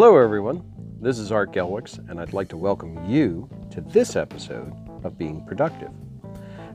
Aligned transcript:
Hello, 0.00 0.16
everyone. 0.16 0.62
This 1.00 1.18
is 1.18 1.32
Art 1.32 1.50
Gelwicks, 1.50 1.98
and 2.08 2.20
I'd 2.20 2.32
like 2.32 2.48
to 2.50 2.56
welcome 2.56 3.04
you 3.10 3.50
to 3.72 3.80
this 3.80 4.14
episode 4.14 4.72
of 5.02 5.18
Being 5.18 5.44
Productive. 5.44 5.90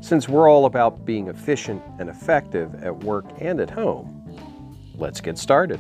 Since 0.01 0.27
we're 0.27 0.49
all 0.49 0.65
about 0.65 1.05
being 1.05 1.29
efficient 1.29 1.81
and 1.99 2.09
effective 2.09 2.75
at 2.83 3.05
work 3.05 3.23
and 3.39 3.61
at 3.61 3.69
home, 3.69 4.75
let's 4.97 5.21
get 5.21 5.37
started. 5.37 5.79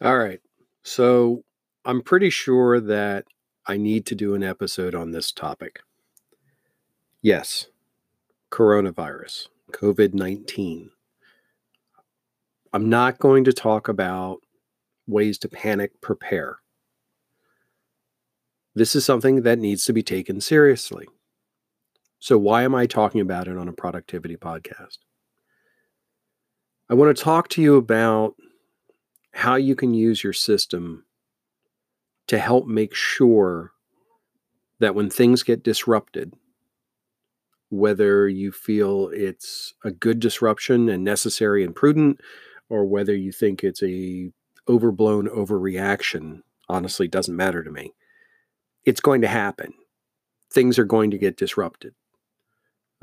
All 0.00 0.18
right. 0.18 0.40
So 0.82 1.44
I'm 1.84 2.02
pretty 2.02 2.30
sure 2.30 2.80
that 2.80 3.26
I 3.68 3.76
need 3.76 4.06
to 4.06 4.16
do 4.16 4.34
an 4.34 4.42
episode 4.42 4.96
on 4.96 5.12
this 5.12 5.30
topic. 5.30 5.78
Yes, 7.22 7.68
coronavirus, 8.50 9.46
COVID 9.70 10.14
19. 10.14 10.90
I'm 12.72 12.88
not 12.88 13.18
going 13.18 13.44
to 13.44 13.52
talk 13.52 13.88
about 13.88 14.38
ways 15.06 15.38
to 15.38 15.48
panic 15.48 16.00
prepare. 16.00 16.58
This 18.74 18.94
is 18.94 19.04
something 19.04 19.42
that 19.42 19.58
needs 19.58 19.84
to 19.86 19.92
be 19.92 20.02
taken 20.02 20.40
seriously. 20.40 21.06
So, 22.20 22.38
why 22.38 22.62
am 22.62 22.74
I 22.74 22.86
talking 22.86 23.20
about 23.20 23.48
it 23.48 23.56
on 23.56 23.66
a 23.66 23.72
productivity 23.72 24.36
podcast? 24.36 24.98
I 26.88 26.94
want 26.94 27.16
to 27.16 27.22
talk 27.22 27.48
to 27.50 27.62
you 27.62 27.76
about 27.76 28.34
how 29.32 29.54
you 29.56 29.74
can 29.74 29.94
use 29.94 30.22
your 30.22 30.32
system 30.32 31.04
to 32.28 32.38
help 32.38 32.66
make 32.66 32.94
sure 32.94 33.72
that 34.78 34.94
when 34.94 35.10
things 35.10 35.42
get 35.42 35.62
disrupted, 35.62 36.34
whether 37.70 38.28
you 38.28 38.52
feel 38.52 39.08
it's 39.12 39.74
a 39.84 39.90
good 39.90 40.20
disruption 40.20 40.88
and 40.88 41.04
necessary 41.04 41.64
and 41.64 41.74
prudent, 41.74 42.20
or 42.70 42.86
whether 42.86 43.14
you 43.14 43.32
think 43.32 43.62
it's 43.62 43.82
a 43.82 44.32
overblown 44.68 45.28
overreaction, 45.28 46.42
honestly 46.68 47.08
doesn't 47.08 47.36
matter 47.36 47.62
to 47.62 47.70
me. 47.70 47.92
It's 48.84 49.00
going 49.00 49.20
to 49.20 49.28
happen. 49.28 49.74
Things 50.50 50.78
are 50.78 50.84
going 50.84 51.10
to 51.10 51.18
get 51.18 51.36
disrupted. 51.36 51.94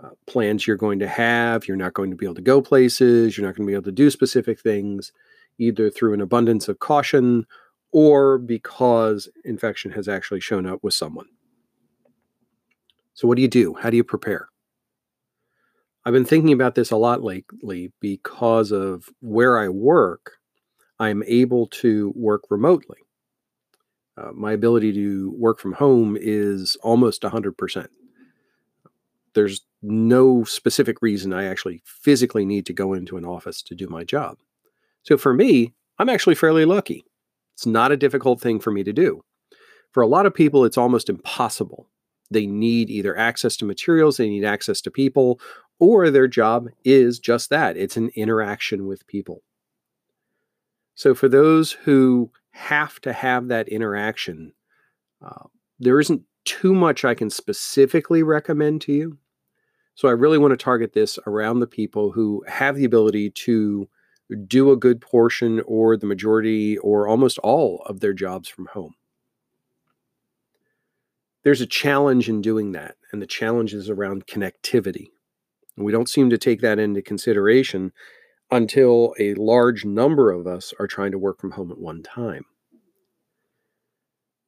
Uh, 0.02 0.10
plans 0.26 0.66
you're 0.66 0.78
going 0.78 1.00
to 1.00 1.08
have, 1.08 1.68
you're 1.68 1.78
not 1.78 1.94
going 1.94 2.10
to 2.10 2.16
be 2.16 2.26
able 2.26 2.36
to 2.36 2.42
go 2.42 2.62
places, 2.62 3.38
you're 3.38 3.46
not 3.46 3.56
going 3.56 3.66
to 3.66 3.70
be 3.70 3.74
able 3.74 3.84
to 3.84 3.92
do 3.92 4.10
specific 4.10 4.60
things, 4.60 5.12
either 5.58 5.90
through 5.90 6.14
an 6.14 6.22
abundance 6.22 6.68
of 6.68 6.80
caution 6.80 7.46
or 7.92 8.38
because 8.38 9.28
infection 9.44 9.92
has 9.92 10.08
actually 10.08 10.40
shown 10.40 10.66
up 10.66 10.84
with 10.84 10.94
someone. 10.94 11.28
So, 13.16 13.28
what 13.28 13.38
do 13.38 13.42
you 13.42 13.48
do? 13.48 13.74
How 13.74 13.90
do 13.90 13.98
you 13.98 14.04
prepare? 14.04 14.50
I've 16.08 16.14
been 16.14 16.24
thinking 16.24 16.54
about 16.54 16.76
this 16.76 16.90
a 16.90 16.96
lot 16.96 17.22
lately 17.22 17.92
because 18.00 18.72
of 18.72 19.10
where 19.20 19.60
I 19.60 19.68
work. 19.68 20.38
I'm 21.00 21.22
able 21.28 21.68
to 21.82 22.14
work 22.16 22.44
remotely. 22.50 23.00
Uh, 24.16 24.32
my 24.32 24.54
ability 24.54 24.94
to 24.94 25.36
work 25.38 25.60
from 25.60 25.74
home 25.74 26.18
is 26.18 26.78
almost 26.82 27.24
100%. 27.24 27.88
There's 29.34 29.66
no 29.82 30.46
specific 30.46 31.02
reason 31.02 31.34
I 31.34 31.44
actually 31.44 31.82
physically 31.84 32.46
need 32.46 32.66
to 32.68 32.74
go 32.74 32.94
into 32.94 33.18
an 33.18 33.26
office 33.26 33.62
to 33.64 33.76
do 33.76 33.90
my 33.90 34.06
job. 34.06 34.38
So 35.04 35.18
for 35.18 35.34
me, 35.34 35.74
I'm 36.00 36.08
actually 36.08 36.36
fairly 36.36 36.64
lucky. 36.64 37.04
It's 37.54 37.66
not 37.66 37.92
a 37.92 37.98
difficult 37.98 38.40
thing 38.40 38.62
for 38.62 38.72
me 38.72 38.86
to 38.86 38.94
do. 38.94 39.26
For 39.92 40.04
a 40.04 40.08
lot 40.08 40.26
of 40.26 40.34
people, 40.34 40.64
it's 40.64 40.78
almost 40.78 41.10
impossible. 41.10 41.90
They 42.30 42.46
need 42.46 42.90
either 42.90 43.18
access 43.18 43.56
to 43.58 43.66
materials, 43.66 44.18
they 44.18 44.30
need 44.30 44.44
access 44.44 44.82
to 44.82 44.92
people, 44.92 45.40
or 45.80 46.10
their 46.10 46.28
job 46.28 46.68
is 46.84 47.20
just 47.20 47.50
that 47.50 47.78
it's 47.78 47.98
an 47.98 48.10
interaction 48.16 48.88
with 48.88 49.08
people. 49.08 49.44
So, 50.96 51.14
for 51.14 51.30
those 51.30 51.72
who 51.72 52.32
have 52.52 53.00
to 53.02 53.14
have 53.14 53.50
that 53.50 53.70
interaction, 53.70 54.54
uh, 55.24 55.46
there 55.80 56.00
isn't 56.00 56.24
too 56.44 56.74
much 56.74 57.06
I 57.06 57.14
can 57.14 57.30
specifically 57.30 58.24
recommend 58.24 58.82
to 58.82 58.94
you. 58.94 59.18
So, 59.94 60.08
I 60.08 60.14
really 60.14 60.40
want 60.40 60.54
to 60.54 60.64
target 60.64 60.94
this 60.94 61.20
around 61.28 61.60
the 61.60 61.68
people 61.68 62.12
who 62.12 62.44
have 62.48 62.76
the 62.76 62.86
ability 62.86 63.30
to 63.30 63.88
do 64.48 64.72
a 64.72 64.78
good 64.78 65.00
portion 65.00 65.62
or 65.66 65.96
the 65.96 66.08
majority 66.08 66.78
or 66.80 67.08
almost 67.08 67.38
all 67.40 67.84
of 67.86 68.00
their 68.00 68.14
jobs 68.14 68.50
from 68.50 68.66
home. 68.74 68.96
There's 71.48 71.62
a 71.62 71.66
challenge 71.66 72.28
in 72.28 72.42
doing 72.42 72.74
that, 72.74 72.98
and 73.14 73.22
the 73.22 73.26
challenge 73.26 73.74
is 73.74 73.90
around 73.90 74.28
connectivity. 74.28 75.12
And 75.78 75.86
we 75.86 75.94
don't 75.94 76.10
seem 76.10 76.30
to 76.30 76.38
take 76.38 76.60
that 76.60 76.78
into 76.78 77.02
consideration 77.02 77.94
until 78.52 79.16
a 79.18 79.34
large 79.36 79.86
number 79.86 80.30
of 80.30 80.46
us 80.46 80.74
are 80.78 80.88
trying 80.88 81.14
to 81.14 81.18
work 81.18 81.40
from 81.40 81.52
home 81.52 81.72
at 81.72 81.78
one 81.78 82.04
time. 82.04 82.44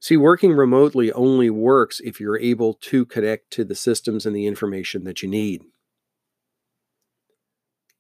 See, 0.02 0.18
working 0.18 0.52
remotely 0.52 1.10
only 1.14 1.50
works 1.50 2.02
if 2.02 2.20
you're 2.20 2.38
able 2.38 2.74
to 2.74 3.06
connect 3.06 3.52
to 3.52 3.64
the 3.64 3.76
systems 3.76 4.26
and 4.26 4.36
the 4.36 4.46
information 4.46 5.06
that 5.06 5.24
you 5.24 5.30
need. 5.30 5.62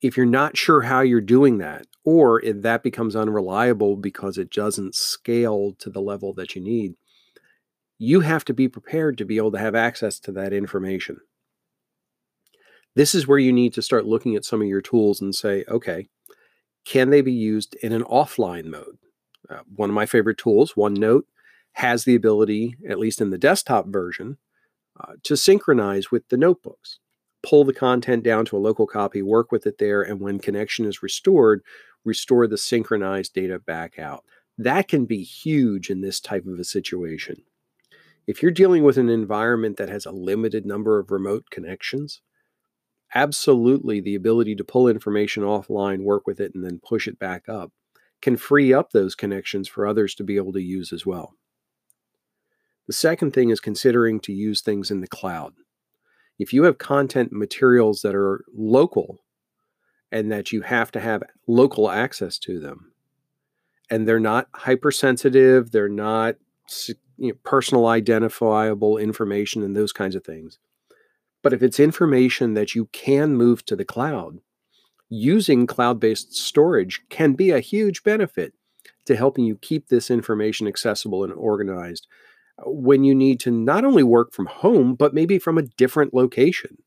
If 0.01 0.17
you're 0.17 0.25
not 0.25 0.57
sure 0.57 0.81
how 0.81 0.99
you're 0.99 1.21
doing 1.21 1.59
that, 1.59 1.85
or 2.03 2.43
if 2.43 2.63
that 2.63 2.83
becomes 2.83 3.15
unreliable 3.15 3.95
because 3.95 4.37
it 4.37 4.51
doesn't 4.51 4.93
scale 4.93 5.71
to 5.79 5.89
the 5.89 6.01
level 6.01 6.33
that 6.33 6.53
you 6.53 6.61
need, 6.61 6.95
you 7.99 8.21
have 8.21 8.45
to 8.45 8.53
be 8.53 8.67
prepared 8.67 9.17
to 9.17 9.25
be 9.25 9.37
able 9.37 9.51
to 9.51 9.59
have 9.59 9.75
access 9.75 10.19
to 10.21 10.31
that 10.31 10.53
information. 10.53 11.17
This 12.95 13.13
is 13.13 13.27
where 13.27 13.37
you 13.37 13.53
need 13.53 13.73
to 13.73 13.81
start 13.81 14.05
looking 14.05 14.35
at 14.35 14.45
some 14.45 14.61
of 14.61 14.67
your 14.67 14.81
tools 14.81 15.21
and 15.21 15.35
say, 15.35 15.65
okay, 15.67 16.07
can 16.85 17.09
they 17.09 17.21
be 17.21 17.33
used 17.33 17.75
in 17.83 17.91
an 17.91 18.03
offline 18.03 18.65
mode? 18.65 18.97
Uh, 19.49 19.59
one 19.75 19.89
of 19.89 19.93
my 19.93 20.05
favorite 20.05 20.37
tools, 20.37 20.73
OneNote, 20.73 21.23
has 21.73 22.03
the 22.03 22.15
ability, 22.15 22.75
at 22.87 22.99
least 22.99 23.21
in 23.21 23.29
the 23.29 23.37
desktop 23.37 23.87
version, 23.87 24.37
uh, 24.99 25.13
to 25.23 25.37
synchronize 25.37 26.09
with 26.09 26.27
the 26.29 26.37
notebooks. 26.37 26.99
Pull 27.43 27.63
the 27.63 27.73
content 27.73 28.23
down 28.23 28.45
to 28.45 28.57
a 28.57 28.59
local 28.59 28.87
copy, 28.87 29.21
work 29.21 29.51
with 29.51 29.65
it 29.65 29.77
there, 29.77 30.01
and 30.01 30.19
when 30.19 30.39
connection 30.39 30.85
is 30.85 31.03
restored, 31.03 31.61
restore 32.03 32.47
the 32.47 32.57
synchronized 32.57 33.33
data 33.33 33.59
back 33.59 33.99
out. 33.99 34.23
That 34.57 34.87
can 34.87 35.05
be 35.05 35.23
huge 35.23 35.89
in 35.89 36.01
this 36.01 36.19
type 36.19 36.45
of 36.45 36.59
a 36.59 36.65
situation. 36.65 37.43
If 38.29 38.43
you're 38.43 38.51
dealing 38.51 38.83
with 38.83 38.99
an 38.99 39.09
environment 39.09 39.77
that 39.77 39.89
has 39.89 40.05
a 40.05 40.11
limited 40.11 40.63
number 40.63 40.99
of 40.99 41.09
remote 41.09 41.45
connections, 41.49 42.21
absolutely 43.15 44.01
the 44.01 44.13
ability 44.13 44.53
to 44.57 44.63
pull 44.63 44.87
information 44.87 45.41
offline, 45.41 46.03
work 46.03 46.27
with 46.27 46.39
it, 46.39 46.51
and 46.53 46.63
then 46.63 46.79
push 46.79 47.07
it 47.07 47.17
back 47.17 47.49
up 47.49 47.71
can 48.21 48.37
free 48.37 48.71
up 48.71 48.91
those 48.91 49.15
connections 49.15 49.67
for 49.67 49.87
others 49.87 50.13
to 50.13 50.23
be 50.23 50.35
able 50.35 50.53
to 50.53 50.61
use 50.61 50.93
as 50.93 51.07
well. 51.07 51.33
The 52.85 52.93
second 52.93 53.31
thing 53.31 53.49
is 53.49 53.59
considering 53.59 54.19
to 54.19 54.31
use 54.31 54.61
things 54.61 54.91
in 54.91 55.01
the 55.01 55.07
cloud. 55.07 55.53
If 56.37 56.53
you 56.53 56.65
have 56.65 56.77
content 56.77 57.31
materials 57.31 58.01
that 58.01 58.13
are 58.13 58.45
local 58.55 59.23
and 60.11 60.31
that 60.31 60.51
you 60.51 60.61
have 60.61 60.91
to 60.91 60.99
have 60.99 61.23
local 61.47 61.89
access 61.89 62.37
to 62.39 62.59
them, 62.59 62.91
and 63.89 64.07
they're 64.07 64.19
not 64.19 64.49
hypersensitive, 64.53 65.71
they're 65.71 65.89
not 65.89 66.35
you 67.19 67.29
know, 67.29 67.37
personal 67.43 67.87
identifiable 67.87 68.97
information 68.97 69.61
and 69.63 69.75
those 69.75 69.91
kinds 69.91 70.15
of 70.15 70.23
things, 70.23 70.57
but 71.43 71.53
if 71.53 71.61
it's 71.61 71.79
information 71.79 72.53
that 72.53 72.75
you 72.75 72.85
can 72.87 73.35
move 73.35 73.65
to 73.65 73.75
the 73.75 73.85
cloud, 73.85 74.39
using 75.09 75.67
cloud 75.67 75.99
based 75.99 76.35
storage 76.35 77.01
can 77.09 77.33
be 77.33 77.51
a 77.51 77.59
huge 77.59 78.03
benefit 78.03 78.53
to 79.05 79.15
helping 79.15 79.45
you 79.45 79.55
keep 79.55 79.87
this 79.87 80.11
information 80.11 80.67
accessible 80.67 81.23
and 81.23 81.33
organized 81.33 82.07
uh, 82.59 82.69
when 82.69 83.03
you 83.03 83.15
need 83.15 83.39
to 83.39 83.51
not 83.51 83.83
only 83.83 84.03
work 84.03 84.33
from 84.33 84.45
home, 84.45 84.95
but 84.95 85.13
maybe 85.13 85.39
from 85.39 85.57
a 85.57 85.63
different 85.63 86.13
location. 86.13 86.77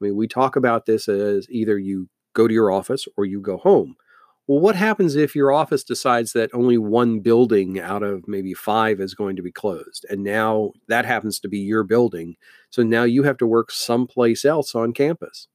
I 0.00 0.04
mean, 0.04 0.16
we 0.16 0.26
talk 0.26 0.56
about 0.56 0.86
this 0.86 1.08
as 1.08 1.46
either 1.50 1.78
you 1.78 2.08
go 2.34 2.46
to 2.46 2.54
your 2.54 2.70
office 2.70 3.06
or 3.16 3.24
you 3.24 3.40
go 3.40 3.56
home. 3.56 3.96
Well, 4.46 4.60
what 4.60 4.76
happens 4.76 5.16
if 5.16 5.34
your 5.34 5.50
office 5.50 5.82
decides 5.82 6.32
that 6.32 6.54
only 6.54 6.78
one 6.78 7.18
building 7.18 7.80
out 7.80 8.04
of 8.04 8.28
maybe 8.28 8.54
five 8.54 9.00
is 9.00 9.12
going 9.12 9.34
to 9.36 9.42
be 9.42 9.50
closed? 9.50 10.06
And 10.08 10.22
now 10.22 10.72
that 10.86 11.04
happens 11.04 11.40
to 11.40 11.48
be 11.48 11.58
your 11.58 11.82
building. 11.82 12.36
So 12.70 12.84
now 12.84 13.02
you 13.02 13.24
have 13.24 13.38
to 13.38 13.46
work 13.46 13.72
someplace 13.72 14.44
else 14.44 14.74
on 14.76 14.92
campus. 14.92 15.48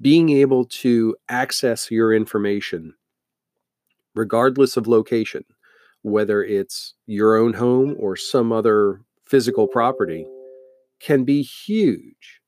Being 0.00 0.30
able 0.30 0.64
to 0.64 1.16
access 1.28 1.90
your 1.90 2.14
information, 2.14 2.94
regardless 4.14 4.78
of 4.78 4.86
location, 4.86 5.44
whether 6.00 6.42
it's 6.42 6.94
your 7.06 7.36
own 7.36 7.52
home 7.52 7.94
or 7.98 8.16
some 8.16 8.52
other 8.52 9.02
physical 9.26 9.66
property, 9.66 10.26
can 10.98 11.24
be 11.24 11.42
huge. 11.42 12.40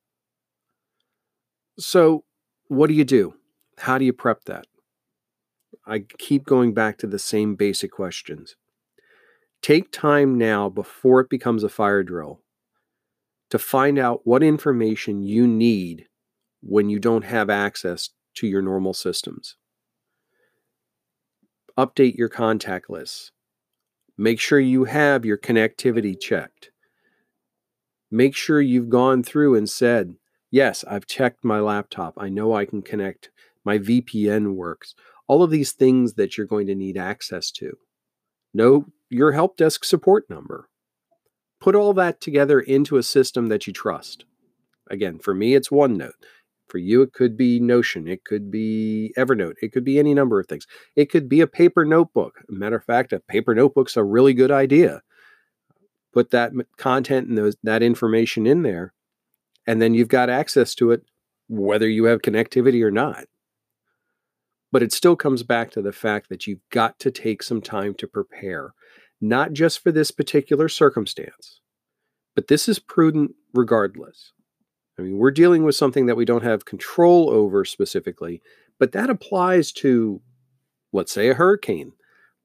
So, 1.78 2.24
what 2.68 2.86
do 2.86 2.94
you 2.94 3.04
do? 3.04 3.34
How 3.78 3.98
do 3.98 4.04
you 4.04 4.12
prep 4.12 4.44
that? 4.44 4.66
I 5.90 6.00
keep 6.19 6.44
going 6.46 6.75
back 6.75 6.98
to 6.98 7.08
the 7.08 7.19
same 7.19 7.56
basic 7.56 7.92
questions. 7.92 8.56
Take 9.62 9.92
time 9.92 10.38
now 10.38 10.69
before 10.70 11.20
it 11.20 11.31
becomes 11.31 11.64
a 11.64 11.69
fire 11.69 12.02
drill 12.04 12.42
to 13.50 13.58
find 13.58 13.98
out 13.98 14.22
what 14.26 14.42
information 14.42 15.22
you 15.22 15.46
need 15.46 16.06
when 16.62 16.90
you 16.90 17.00
don't 17.00 17.25
have 17.25 17.50
access 17.50 18.10
to 18.37 18.46
your 18.46 18.62
normal 18.62 18.94
systems. 18.94 19.56
update 21.78 22.16
your 22.16 22.28
contact 22.28 22.90
lists. 22.90 23.32
Make 24.19 24.40
sure 24.40 24.60
you 24.60 24.84
have 24.84 25.25
your 25.25 25.38
connectivity 25.38 26.20
checked. 26.20 26.70
Make 28.10 28.36
sure 28.36 28.60
you've 28.60 28.90
gone 28.90 29.22
through 29.22 29.54
and 29.56 29.69
said, 29.69 30.16
Yes, 30.50 30.84
I've 30.88 31.06
checked 31.06 31.44
my 31.44 31.60
laptop. 31.60 32.14
I 32.19 32.28
know 32.28 32.54
I 32.54 32.66
can 32.66 32.82
connect. 32.82 33.31
My 33.64 33.78
VPN 33.78 34.54
works. 34.54 34.94
All 35.31 35.44
of 35.44 35.50
these 35.50 35.71
things 35.71 36.15
that 36.15 36.37
you're 36.37 36.44
going 36.44 36.67
to 36.67 36.75
need 36.75 36.97
access 36.97 37.53
to. 37.53 37.79
Know 38.53 38.87
your 39.09 39.31
help 39.31 39.56
desk 39.56 39.85
support 39.85 40.29
number. 40.29 40.69
Put 41.61 41.77
all 41.77 41.93
that 41.93 42.21
together 42.21 42.59
into 42.59 42.97
a 42.97 43.03
system 43.05 43.47
that 43.47 43.65
you 43.69 43.73
trust. 43.73 44.25
Again, 44.91 45.21
for 45.21 45.32
me, 45.32 45.55
it's 45.55 45.69
OneNote. 45.69 46.11
For 46.69 46.79
you, 46.79 47.03
it 47.03 47.12
could 47.12 47.37
be 47.37 47.61
Notion. 47.61 48.09
It 48.09 48.25
could 48.25 48.50
be 48.50 49.12
Evernote. 49.17 49.55
It 49.62 49.73
could 49.73 49.85
be 49.85 50.00
any 50.00 50.15
number 50.15 50.41
of 50.41 50.49
things. 50.49 50.67
It 50.97 51.11
could 51.11 51.29
be 51.29 51.41
a 51.41 51.47
paper 51.47 51.85
notebook. 51.85 52.41
Matter 52.49 52.77
of 52.77 52.85
fact, 52.85 53.12
a 53.12 53.21
paper 53.21 53.55
notebook's 53.55 53.97
a 53.97 54.03
really 54.03 54.35
good 54.35 54.50
idea. 54.50 55.00
Put 56.12 56.31
that 56.31 56.50
content 56.77 57.29
and 57.29 57.38
those, 57.38 57.56
that 57.62 57.85
information 57.85 58.49
in 58.49 58.62
there 58.62 58.94
and 59.65 59.81
then 59.81 59.94
you've 59.94 60.09
got 60.09 60.29
access 60.29 60.75
to 60.75 60.91
it 60.91 61.05
whether 61.47 61.88
you 61.88 62.06
have 62.06 62.23
connectivity 62.23 62.82
or 62.82 62.91
not. 62.91 63.27
But 64.72 64.82
it 64.82 64.93
still 64.93 65.17
comes 65.17 65.43
back 65.43 65.70
to 65.72 65.82
the 65.82 65.93
fact 65.93 66.28
that 66.28 66.46
you've 66.46 66.69
got 66.70 66.99
to 67.00 67.11
take 67.11 67.43
some 67.43 67.61
time 67.61 67.94
to 67.94 68.06
prepare, 68.06 68.72
not 69.20 69.52
just 69.52 69.81
for 69.81 69.90
this 69.90 70.11
particular 70.11 70.69
circumstance, 70.69 71.61
but 72.34 72.49
this 72.49 72.69
is 72.69 72.78
prudent 72.78 73.34
regardless. 73.52 74.32
I 74.99 75.02
mean, 75.02 75.19
we're 75.19 75.31
dealing 75.31 75.64
with 75.64 75.75
something 75.75 76.06
that 76.06 76.17
we 76.17 76.25
don't 76.25 76.44
have 76.44 76.64
control 76.64 77.31
over 77.31 77.64
specifically, 77.64 78.43
but 78.78 78.93
that 78.93 79.11
applies 79.11 79.72
to, 79.72 80.20
let's 80.93 81.12
say, 81.12 81.31
a 81.31 81.34
hurricane, 81.34 81.93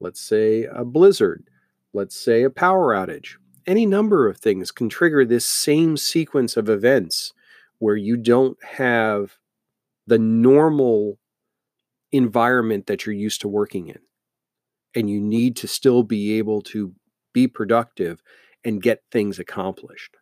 let's 0.00 0.20
say 0.20 0.64
a 0.64 0.84
blizzard, 0.84 1.44
let's 1.92 2.16
say 2.16 2.42
a 2.42 2.50
power 2.50 2.94
outage 2.94 3.36
any 3.66 3.84
number 3.84 4.28
of 4.28 4.38
things 4.38 4.70
can 4.70 4.88
trigger 4.88 5.24
this 5.24 5.44
same 5.44 5.96
sequence 5.96 6.56
of 6.56 6.68
events 6.68 7.32
where 7.78 7.96
you 7.96 8.16
don't 8.16 8.62
have 8.62 9.38
the 10.06 10.18
normal 10.18 11.18
environment 12.16 12.86
that 12.86 13.06
you're 13.06 13.14
used 13.14 13.40
to 13.42 13.48
working 13.48 13.88
in. 13.88 13.98
And 14.94 15.10
you 15.10 15.20
need 15.20 15.56
to 15.56 15.68
still 15.68 16.02
be 16.02 16.38
able 16.38 16.62
to 16.62 16.94
be 17.32 17.46
productive 17.46 18.22
and 18.64 18.82
get 18.82 19.02
things 19.12 19.38
accomplished. 19.38 20.16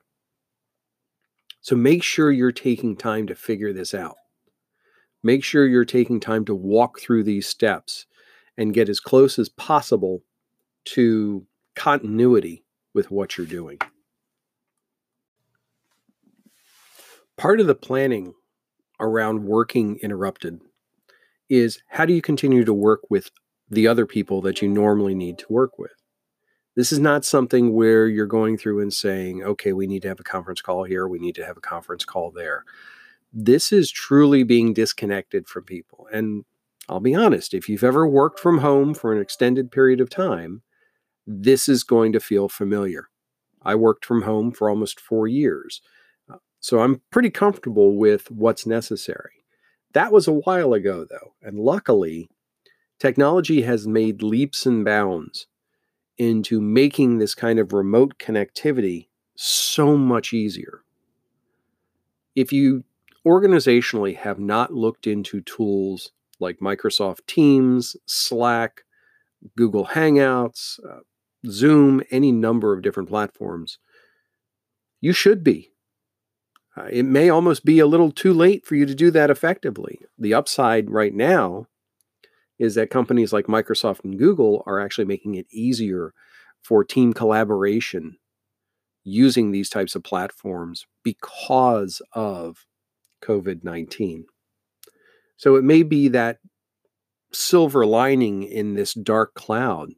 So 1.60 1.76
make 1.76 2.02
sure 2.02 2.30
you're 2.30 2.52
taking 2.52 2.96
time 2.96 3.26
to 3.28 3.34
figure 3.34 3.72
this 3.72 3.94
out. 3.94 4.16
Make 5.22 5.42
sure 5.42 5.66
you're 5.66 5.86
taking 5.86 6.20
time 6.20 6.44
to 6.44 6.54
walk 6.54 7.00
through 7.00 7.24
these 7.24 7.46
steps 7.46 8.04
and 8.58 8.74
get 8.74 8.88
as 8.88 9.00
close 9.00 9.38
as 9.38 9.48
possible 9.48 10.22
to 10.86 11.46
continuity 11.74 12.64
with 12.92 13.10
what 13.10 13.38
you're 13.38 13.46
doing. 13.46 13.78
Part 17.36 17.60
of 17.60 17.66
the 17.66 17.74
planning 17.74 18.34
around 19.00 19.44
working 19.44 19.98
interrupted 20.02 20.60
is 21.48 21.82
how 21.88 22.04
do 22.04 22.12
you 22.12 22.22
continue 22.22 22.64
to 22.64 22.72
work 22.74 23.00
with 23.10 23.30
the 23.70 23.86
other 23.86 24.06
people 24.06 24.40
that 24.42 24.62
you 24.62 24.68
normally 24.68 25.14
need 25.14 25.38
to 25.38 25.46
work 25.48 25.78
with? 25.78 25.92
This 26.76 26.90
is 26.90 26.98
not 26.98 27.24
something 27.24 27.72
where 27.72 28.08
you're 28.08 28.26
going 28.26 28.58
through 28.58 28.80
and 28.80 28.92
saying, 28.92 29.42
okay, 29.42 29.72
we 29.72 29.86
need 29.86 30.02
to 30.02 30.08
have 30.08 30.20
a 30.20 30.24
conference 30.24 30.60
call 30.60 30.84
here, 30.84 31.06
we 31.06 31.18
need 31.18 31.36
to 31.36 31.46
have 31.46 31.56
a 31.56 31.60
conference 31.60 32.04
call 32.04 32.30
there. 32.30 32.64
This 33.32 33.72
is 33.72 33.90
truly 33.90 34.42
being 34.42 34.72
disconnected 34.72 35.48
from 35.48 35.64
people. 35.64 36.08
And 36.12 36.44
I'll 36.88 37.00
be 37.00 37.14
honest, 37.14 37.54
if 37.54 37.68
you've 37.68 37.84
ever 37.84 38.06
worked 38.06 38.40
from 38.40 38.58
home 38.58 38.94
for 38.94 39.12
an 39.12 39.20
extended 39.20 39.70
period 39.70 40.00
of 40.00 40.10
time, 40.10 40.62
this 41.26 41.68
is 41.68 41.84
going 41.84 42.12
to 42.12 42.20
feel 42.20 42.48
familiar. 42.48 43.08
I 43.62 43.74
worked 43.76 44.04
from 44.04 44.22
home 44.22 44.52
for 44.52 44.68
almost 44.68 45.00
four 45.00 45.26
years. 45.26 45.80
Uh, 46.30 46.36
so 46.60 46.80
I'm 46.80 47.00
pretty 47.10 47.30
comfortable 47.30 47.96
with 47.96 48.30
what's 48.30 48.66
necessary. 48.66 49.43
That 49.94 50.12
was 50.12 50.28
a 50.28 50.32
while 50.32 50.74
ago, 50.74 51.06
though. 51.08 51.34
And 51.42 51.58
luckily, 51.58 52.28
technology 52.98 53.62
has 53.62 53.86
made 53.86 54.22
leaps 54.22 54.66
and 54.66 54.84
bounds 54.84 55.46
into 56.18 56.60
making 56.60 57.18
this 57.18 57.34
kind 57.34 57.58
of 57.58 57.72
remote 57.72 58.18
connectivity 58.18 59.08
so 59.36 59.96
much 59.96 60.32
easier. 60.32 60.82
If 62.36 62.52
you 62.52 62.84
organizationally 63.26 64.16
have 64.16 64.38
not 64.38 64.72
looked 64.74 65.06
into 65.06 65.40
tools 65.40 66.12
like 66.40 66.58
Microsoft 66.58 67.26
Teams, 67.26 67.96
Slack, 68.06 68.82
Google 69.56 69.86
Hangouts, 69.86 70.78
uh, 70.84 71.00
Zoom, 71.46 72.02
any 72.10 72.32
number 72.32 72.72
of 72.72 72.82
different 72.82 73.08
platforms. 73.08 73.78
You 75.00 75.12
should 75.12 75.44
be. 75.44 75.73
Uh, 76.76 76.88
it 76.90 77.04
may 77.04 77.28
almost 77.28 77.64
be 77.64 77.78
a 77.78 77.86
little 77.86 78.10
too 78.10 78.32
late 78.32 78.66
for 78.66 78.74
you 78.74 78.84
to 78.86 78.94
do 78.94 79.10
that 79.10 79.30
effectively. 79.30 80.00
The 80.18 80.34
upside 80.34 80.90
right 80.90 81.14
now 81.14 81.66
is 82.58 82.74
that 82.74 82.90
companies 82.90 83.32
like 83.32 83.46
Microsoft 83.46 84.04
and 84.04 84.18
Google 84.18 84.62
are 84.66 84.80
actually 84.80 85.04
making 85.04 85.34
it 85.34 85.46
easier 85.50 86.12
for 86.62 86.84
team 86.84 87.12
collaboration 87.12 88.16
using 89.04 89.50
these 89.50 89.68
types 89.68 89.94
of 89.94 90.02
platforms 90.02 90.86
because 91.02 92.00
of 92.12 92.64
COVID 93.22 93.62
19. 93.62 94.26
So 95.36 95.56
it 95.56 95.64
may 95.64 95.82
be 95.82 96.08
that 96.08 96.38
silver 97.32 97.84
lining 97.84 98.42
in 98.44 98.74
this 98.74 98.94
dark 98.94 99.34
cloud 99.34 99.90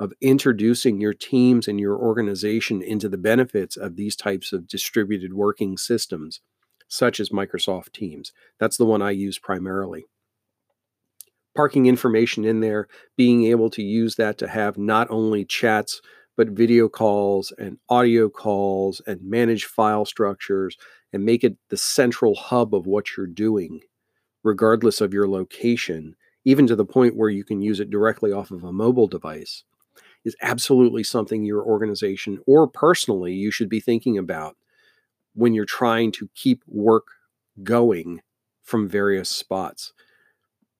of 0.00 0.14
introducing 0.22 0.98
your 0.98 1.12
teams 1.12 1.68
and 1.68 1.78
your 1.78 1.96
organization 1.96 2.80
into 2.82 3.06
the 3.06 3.18
benefits 3.18 3.76
of 3.76 3.96
these 3.96 4.16
types 4.16 4.50
of 4.50 4.66
distributed 4.66 5.34
working 5.34 5.76
systems, 5.76 6.40
such 6.88 7.20
as 7.20 7.28
Microsoft 7.28 7.92
Teams. 7.92 8.32
That's 8.58 8.78
the 8.78 8.86
one 8.86 9.02
I 9.02 9.10
use 9.10 9.38
primarily. 9.38 10.06
Parking 11.54 11.84
information 11.84 12.46
in 12.46 12.60
there, 12.60 12.88
being 13.18 13.44
able 13.44 13.68
to 13.70 13.82
use 13.82 14.14
that 14.14 14.38
to 14.38 14.48
have 14.48 14.78
not 14.78 15.06
only 15.10 15.44
chats, 15.44 16.00
but 16.34 16.48
video 16.48 16.88
calls 16.88 17.52
and 17.58 17.76
audio 17.90 18.30
calls 18.30 19.02
and 19.06 19.20
manage 19.22 19.66
file 19.66 20.06
structures 20.06 20.78
and 21.12 21.26
make 21.26 21.44
it 21.44 21.58
the 21.68 21.76
central 21.76 22.34
hub 22.34 22.74
of 22.74 22.86
what 22.86 23.16
you're 23.16 23.26
doing, 23.26 23.80
regardless 24.42 25.02
of 25.02 25.12
your 25.12 25.28
location, 25.28 26.16
even 26.46 26.66
to 26.66 26.76
the 26.76 26.86
point 26.86 27.16
where 27.16 27.28
you 27.28 27.44
can 27.44 27.60
use 27.60 27.80
it 27.80 27.90
directly 27.90 28.32
off 28.32 28.50
of 28.50 28.64
a 28.64 28.72
mobile 28.72 29.08
device 29.08 29.64
is 30.24 30.36
absolutely 30.42 31.02
something 31.02 31.44
your 31.44 31.62
organization 31.62 32.38
or 32.46 32.66
personally 32.66 33.32
you 33.32 33.50
should 33.50 33.68
be 33.68 33.80
thinking 33.80 34.18
about 34.18 34.56
when 35.34 35.54
you're 35.54 35.64
trying 35.64 36.12
to 36.12 36.28
keep 36.34 36.62
work 36.66 37.08
going 37.62 38.20
from 38.62 38.88
various 38.88 39.28
spots. 39.28 39.92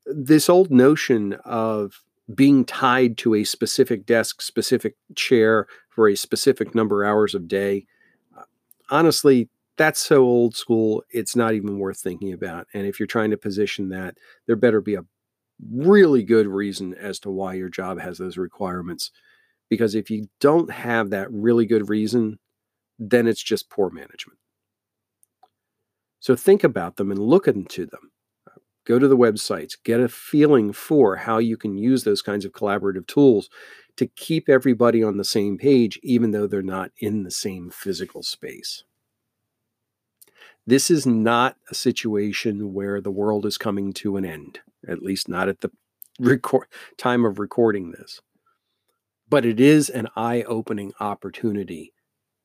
This 0.06 0.48
old 0.48 0.70
notion 0.70 1.34
of 1.44 2.02
being 2.34 2.64
tied 2.64 3.18
to 3.18 3.34
a 3.34 3.44
specific 3.44 4.06
desk, 4.06 4.40
specific 4.40 4.96
chair 5.14 5.66
for 5.88 6.08
a 6.08 6.16
specific 6.16 6.74
number 6.74 7.02
of 7.02 7.10
hours 7.10 7.34
of 7.34 7.48
day, 7.48 7.86
uh, 8.36 8.42
honestly, 8.90 9.48
that's 9.76 10.00
so 10.00 10.22
old 10.22 10.54
school, 10.54 11.02
it's 11.10 11.34
not 11.34 11.54
even 11.54 11.78
worth 11.78 11.98
thinking 11.98 12.32
about. 12.32 12.66
And 12.74 12.86
if 12.86 13.00
you're 13.00 13.06
trying 13.06 13.30
to 13.30 13.36
position 13.36 13.88
that, 13.88 14.18
there 14.46 14.56
better 14.56 14.80
be 14.80 14.94
a 14.94 15.04
really 15.72 16.22
good 16.22 16.46
reason 16.46 16.94
as 16.94 17.18
to 17.20 17.30
why 17.30 17.54
your 17.54 17.68
job 17.68 18.00
has 18.00 18.18
those 18.18 18.36
requirements 18.36 19.10
because 19.70 19.94
if 19.94 20.10
you 20.10 20.28
don't 20.40 20.70
have 20.70 21.10
that 21.10 21.30
really 21.30 21.64
good 21.64 21.88
reason, 21.88 22.38
then 22.98 23.26
it's 23.26 23.42
just 23.42 23.70
poor 23.70 23.88
management. 23.88 24.38
So 26.18 26.36
think 26.36 26.64
about 26.64 26.96
them 26.96 27.10
and 27.10 27.18
look 27.18 27.48
into 27.48 27.86
them. 27.86 28.10
Go 28.84 28.98
to 28.98 29.08
the 29.08 29.16
websites, 29.16 29.76
get 29.82 30.00
a 30.00 30.08
feeling 30.08 30.72
for 30.72 31.16
how 31.16 31.38
you 31.38 31.56
can 31.56 31.78
use 31.78 32.02
those 32.02 32.20
kinds 32.20 32.44
of 32.44 32.52
collaborative 32.52 33.06
tools 33.06 33.48
to 33.96 34.06
keep 34.06 34.48
everybody 34.48 35.02
on 35.02 35.16
the 35.16 35.24
same 35.24 35.56
page, 35.56 36.00
even 36.02 36.32
though 36.32 36.46
they're 36.46 36.62
not 36.62 36.90
in 36.98 37.22
the 37.22 37.30
same 37.30 37.70
physical 37.70 38.22
space. 38.22 38.84
This 40.66 40.90
is 40.90 41.06
not 41.06 41.56
a 41.70 41.74
situation 41.74 42.74
where 42.74 43.00
the 43.00 43.10
world 43.10 43.46
is 43.46 43.58
coming 43.58 43.92
to 43.94 44.16
an 44.16 44.24
end, 44.24 44.60
at 44.88 45.02
least 45.02 45.28
not 45.28 45.48
at 45.48 45.60
the 45.60 45.70
record, 46.18 46.66
time 46.98 47.24
of 47.24 47.38
recording 47.38 47.92
this 47.92 48.20
but 49.30 49.46
it 49.46 49.60
is 49.60 49.88
an 49.88 50.08
eye 50.16 50.42
opening 50.42 50.92
opportunity 51.00 51.94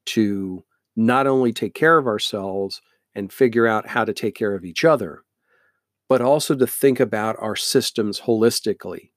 to 0.06 0.64
not 0.96 1.28
only 1.28 1.52
take 1.52 1.74
care 1.74 1.98
of 1.98 2.08
ourselves 2.08 2.80
and 3.16 3.34
figure 3.34 3.68
out 3.68 3.88
how 3.88 4.06
to 4.06 4.14
take 4.14 4.36
care 4.36 4.54
of 4.54 4.64
each 4.64 4.86
other, 4.86 5.24
but 6.08 6.22
also 6.22 6.56
to 6.56 6.68
think 6.68 7.00
about 7.00 7.36
our 7.40 7.56
systems 7.56 8.22
holistically 8.22 9.10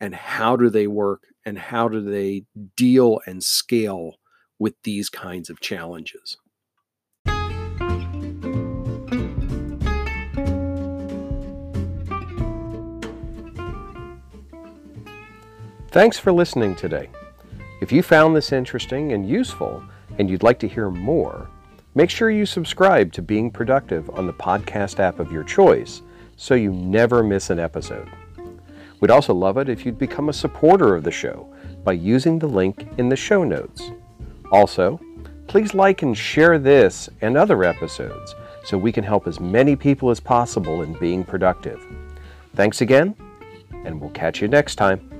and 0.00 0.14
how 0.14 0.54
do 0.54 0.68
they 0.68 0.86
work 0.86 1.22
and 1.46 1.58
how 1.58 1.88
do 1.88 2.00
they 2.02 2.44
deal 2.76 3.20
and 3.26 3.42
scale 3.42 4.16
with 4.58 4.74
these 4.84 5.08
kinds 5.08 5.48
of 5.48 5.60
challenges. 5.60 6.36
Thanks 15.94 16.18
for 16.18 16.32
listening 16.32 16.74
today. 16.74 17.08
If 17.80 17.92
you 17.92 18.02
found 18.02 18.34
this 18.34 18.50
interesting 18.50 19.12
and 19.12 19.28
useful 19.28 19.80
and 20.18 20.28
you'd 20.28 20.42
like 20.42 20.58
to 20.58 20.66
hear 20.66 20.90
more, 20.90 21.48
make 21.94 22.10
sure 22.10 22.30
you 22.30 22.46
subscribe 22.46 23.12
to 23.12 23.22
Being 23.22 23.48
Productive 23.48 24.10
on 24.10 24.26
the 24.26 24.32
podcast 24.32 24.98
app 24.98 25.20
of 25.20 25.30
your 25.30 25.44
choice 25.44 26.02
so 26.34 26.56
you 26.56 26.72
never 26.72 27.22
miss 27.22 27.50
an 27.50 27.60
episode. 27.60 28.08
We'd 28.98 29.12
also 29.12 29.32
love 29.32 29.56
it 29.56 29.68
if 29.68 29.86
you'd 29.86 29.96
become 29.96 30.30
a 30.30 30.32
supporter 30.32 30.96
of 30.96 31.04
the 31.04 31.12
show 31.12 31.54
by 31.84 31.92
using 31.92 32.40
the 32.40 32.48
link 32.48 32.88
in 32.98 33.08
the 33.08 33.14
show 33.14 33.44
notes. 33.44 33.92
Also, 34.50 35.00
please 35.46 35.74
like 35.74 36.02
and 36.02 36.18
share 36.18 36.58
this 36.58 37.08
and 37.20 37.36
other 37.36 37.62
episodes 37.62 38.34
so 38.64 38.76
we 38.76 38.90
can 38.90 39.04
help 39.04 39.28
as 39.28 39.38
many 39.38 39.76
people 39.76 40.10
as 40.10 40.18
possible 40.18 40.82
in 40.82 40.94
being 40.94 41.22
productive. 41.22 41.80
Thanks 42.56 42.80
again, 42.80 43.14
and 43.84 44.00
we'll 44.00 44.10
catch 44.10 44.42
you 44.42 44.48
next 44.48 44.74
time. 44.74 45.13